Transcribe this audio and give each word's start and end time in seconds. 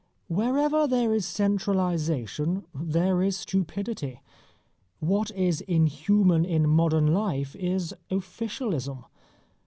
Wherever 0.29 0.87
there 0.87 1.13
is 1.13 1.27
centralisation 1.27 2.65
there 2.73 3.21
is 3.21 3.37
stupidity. 3.37 4.23
What 4.99 5.29
is 5.29 5.61
inhuman 5.61 6.43
in 6.43 6.67
modern 6.67 7.13
life 7.13 7.55
is 7.55 7.93
officialism. 8.09 9.05